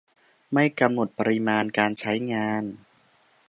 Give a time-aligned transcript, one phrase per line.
[0.53, 2.63] ไม่กำหนดปริมาณการใช้งาน